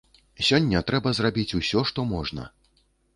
Сёння 0.45 0.79
трэба 0.87 1.13
зрабіць 1.19 1.55
усё, 1.59 1.83
што 1.91 2.07
можна. 2.15 2.47